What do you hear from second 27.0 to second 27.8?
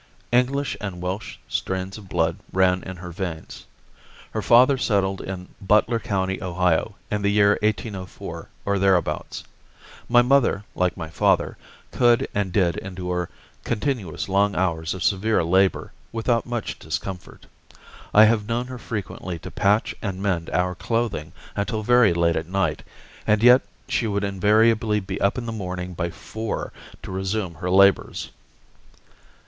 to resume her